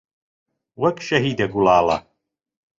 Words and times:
وەک 0.81 0.97
شەهیدە 1.07 1.45
گوڵاڵە 1.53 1.97